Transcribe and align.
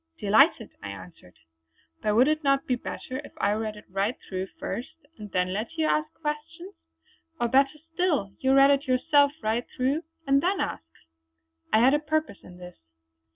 "Delighted!" 0.17 0.71
I 0.81 0.89
answered, 0.89 1.35
"But 2.01 2.15
would 2.15 2.27
it 2.27 2.43
not 2.43 2.65
be 2.65 2.73
better 2.73 3.19
if 3.23 3.33
I 3.37 3.51
read 3.51 3.75
it 3.75 3.85
right 3.87 4.15
through 4.27 4.47
first, 4.57 4.89
and 5.19 5.29
then 5.29 5.53
let 5.53 5.73
you 5.77 5.85
ask 5.85 6.11
questions! 6.19 6.73
Or 7.39 7.47
better 7.47 7.77
still 7.93 8.31
you 8.39 8.55
read 8.55 8.71
it 8.71 8.87
yourself 8.87 9.31
right 9.43 9.67
through, 9.77 10.01
and 10.25 10.41
then 10.41 10.59
ask." 10.59 10.87
I 11.71 11.81
had 11.81 11.93
a 11.93 11.99
purpose 11.99 12.39
in 12.43 12.57
this. 12.57 12.79